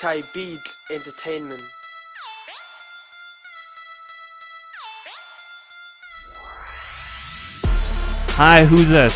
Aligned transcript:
Chai 0.00 0.22
Beat 0.34 0.60
Entertainment. 0.90 1.62
Hi, 8.36 8.64
who's 8.66 8.88
this? 8.88 9.12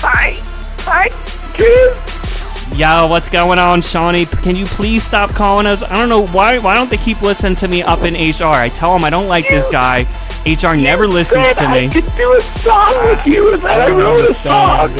Hi. 0.00 0.40
Hi. 0.88 1.08
Chris. 1.54 2.78
Yo, 2.78 3.06
what's 3.08 3.28
going 3.28 3.58
on, 3.58 3.82
Shawny? 3.82 4.24
Can 4.42 4.56
you 4.56 4.64
please 4.76 5.02
stop 5.04 5.34
calling 5.36 5.66
us? 5.66 5.82
I 5.86 5.98
don't 6.00 6.08
know 6.08 6.26
why. 6.26 6.58
Why 6.58 6.74
don't 6.74 6.88
they 6.88 6.96
keep 6.96 7.20
listening 7.20 7.56
to 7.56 7.68
me 7.68 7.82
up 7.82 8.00
in 8.00 8.14
HR? 8.14 8.44
I 8.44 8.70
tell 8.70 8.94
them 8.94 9.04
I 9.04 9.10
don't 9.10 9.28
like 9.28 9.44
this 9.50 9.66
guy. 9.70 10.08
HR 10.46 10.76
never 10.76 11.06
listens 11.06 11.44
said 11.44 11.54
to 11.54 11.68
I 11.68 11.92
could 11.92 12.08
do 12.16 12.32
a 12.32 12.40
song 12.64 13.04
with 13.04 13.26
you, 13.26 13.52
and 13.52 13.62
then 13.62 13.80
I 13.80 13.88
wrote 13.88 14.30
a 14.30 14.34
song. 14.42 14.94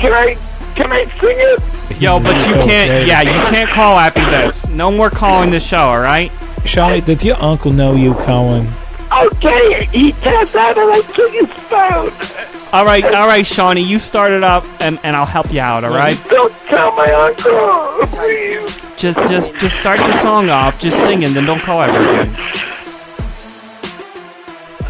Can 0.00 0.12
I? 0.12 0.51
Can 0.76 0.90
I 0.90 1.04
sing 1.20 1.36
it? 1.36 2.00
Yo, 2.00 2.18
but 2.18 2.36
you 2.48 2.54
can't. 2.66 3.06
Yeah, 3.06 3.22
you 3.22 3.38
can't 3.50 3.70
call 3.70 3.98
after 3.98 4.24
this. 4.30 4.54
No 4.70 4.90
more 4.90 5.10
calling 5.10 5.50
the 5.50 5.60
show. 5.60 5.76
All 5.76 6.00
right? 6.00 6.30
Shawny, 6.64 7.00
did 7.00 7.22
your 7.22 7.42
uncle 7.42 7.72
know 7.72 7.94
you 7.94 8.14
calling? 8.14 8.72
Okay, 9.12 9.86
he 9.92 10.12
tapped 10.24 10.54
out 10.54 10.78
and 10.78 10.90
I 10.90 11.02
took 11.14 11.32
his 11.32 11.50
phone. 11.68 12.12
All 12.72 12.86
right, 12.86 13.04
all 13.04 13.26
right, 13.26 13.44
Shawny. 13.44 13.82
You 13.82 13.98
start 13.98 14.32
it 14.32 14.42
up, 14.42 14.64
and, 14.80 14.98
and 15.04 15.14
I'll 15.14 15.26
help 15.26 15.52
you 15.52 15.60
out. 15.60 15.84
All 15.84 15.90
right? 15.90 16.16
Don't 16.30 16.54
tell 16.70 16.96
my 16.96 17.12
uncle, 17.12 18.06
please. 18.16 18.72
Just, 18.98 19.18
just, 19.28 19.52
just 19.60 19.76
start 19.76 19.98
the 19.98 20.22
song 20.22 20.48
off. 20.48 20.80
Just 20.80 20.96
singing, 21.04 21.34
then 21.34 21.44
don't 21.44 21.60
call 21.62 21.82
ever 21.82 21.98
again. 21.98 22.34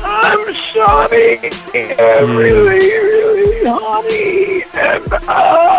I'm 0.05 0.55
Shawny, 0.72 1.50
and 1.74 2.36
really, 2.36 2.92
really 2.92 3.66
honey, 3.66 4.64
and 4.72 5.12
I 5.28 5.71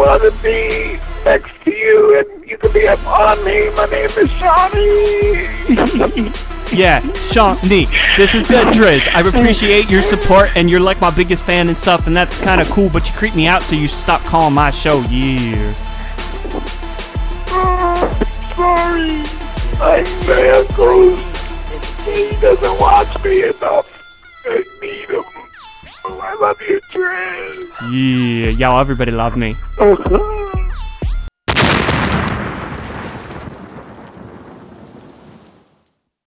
want 0.00 0.22
to 0.24 0.32
be 0.42 0.96
next 1.28 1.52
to 1.64 1.70
you, 1.70 2.16
and 2.16 2.48
you 2.48 2.56
can 2.56 2.72
be 2.72 2.88
up 2.88 2.98
on 3.04 3.44
me. 3.44 3.68
My 3.76 3.84
name 3.84 4.08
is 4.16 4.30
Shawny. 4.40 6.32
Yeah, 6.70 7.00
Shawny, 7.32 7.90
this 8.16 8.30
is 8.32 8.46
the 8.46 8.62
Driz. 8.70 9.02
I 9.12 9.26
appreciate 9.26 9.90
your 9.90 10.02
support, 10.08 10.50
and 10.54 10.70
you're 10.70 10.78
like 10.78 11.00
my 11.00 11.10
biggest 11.10 11.42
fan 11.44 11.68
and 11.68 11.76
stuff, 11.78 12.02
and 12.06 12.16
that's 12.16 12.32
kind 12.44 12.60
of 12.60 12.68
cool. 12.72 12.88
But 12.88 13.06
you 13.06 13.12
creep 13.18 13.34
me 13.34 13.48
out, 13.48 13.62
so 13.68 13.74
you 13.74 13.88
should 13.88 13.98
stop 13.98 14.22
calling 14.30 14.54
my 14.54 14.70
show. 14.70 15.00
Yeah. 15.10 15.74
Oh, 17.50 18.06
sorry. 18.54 19.26
I'm 19.82 20.06
my 20.30 20.62
uncle. 20.62 21.18
He 22.06 22.38
doesn't 22.40 22.78
watch 22.78 23.10
me 23.24 23.42
enough. 23.42 23.79
Love 26.50 26.58
you, 26.68 26.80
Driz. 26.92 27.68
Yeah, 27.92 28.50
y'all, 28.50 28.80
everybody 28.80 29.12
love 29.12 29.36
me. 29.36 29.54